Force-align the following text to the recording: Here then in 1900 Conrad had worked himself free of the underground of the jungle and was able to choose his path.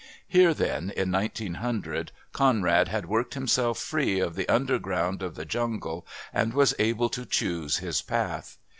Here 0.27 0.55
then 0.55 0.89
in 0.97 1.11
1900 1.11 2.11
Conrad 2.33 2.87
had 2.87 3.05
worked 3.05 3.35
himself 3.35 3.77
free 3.77 4.19
of 4.19 4.33
the 4.33 4.49
underground 4.49 5.21
of 5.21 5.35
the 5.35 5.45
jungle 5.45 6.07
and 6.33 6.55
was 6.55 6.73
able 6.79 7.09
to 7.09 7.23
choose 7.23 7.77
his 7.77 8.01
path. 8.01 8.57